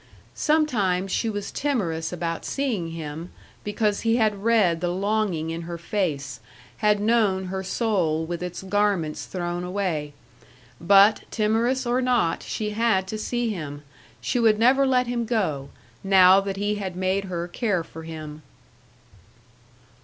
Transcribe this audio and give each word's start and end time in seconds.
Sometimes 0.33 1.11
she 1.11 1.29
was 1.29 1.51
timorous 1.51 2.11
about 2.11 2.43
seeing 2.43 2.89
him, 2.89 3.29
because 3.63 4.01
he 4.01 4.15
had 4.15 4.43
read 4.43 4.81
the 4.81 4.89
longing 4.89 5.51
in 5.51 5.61
her 5.61 5.77
face, 5.77 6.39
had 6.77 6.99
known 6.99 7.45
her 7.53 7.61
soul 7.61 8.25
with 8.25 8.41
its 8.41 8.63
garments 8.63 9.25
thrown 9.27 9.63
away. 9.63 10.13
But, 10.79 11.25
timorous 11.29 11.85
or 11.85 12.01
not, 12.01 12.41
she 12.41 12.71
had 12.71 13.05
to 13.09 13.19
see 13.19 13.49
him; 13.51 13.83
she 14.19 14.39
would 14.39 14.57
never 14.57 14.87
let 14.87 15.05
him 15.05 15.23
go, 15.23 15.69
now 16.03 16.39
that 16.41 16.57
he 16.57 16.77
had 16.81 16.95
made 16.95 17.25
her 17.25 17.47
care 17.47 17.83
for 17.83 18.01
him. 18.01 18.41